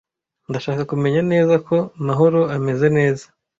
Ndashaka 0.49 0.81
kumenya 0.91 1.21
neza 1.31 1.53
ko 1.67 1.75
Mahoro 2.07 2.39
ameze 2.55 2.87
neza. 2.97 3.25